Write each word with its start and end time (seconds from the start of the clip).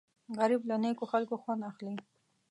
غریب 0.37 0.61
له 0.69 0.75
نیکو 0.83 1.05
خلکو 1.11 1.35
خوند 1.41 1.61
اخلي 1.69 1.91